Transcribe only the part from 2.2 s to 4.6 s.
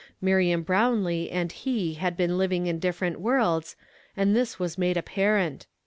living in different worlds, and this